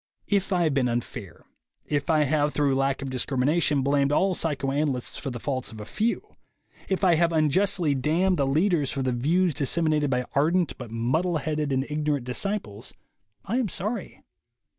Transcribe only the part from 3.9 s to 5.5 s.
all psychoanalysts for the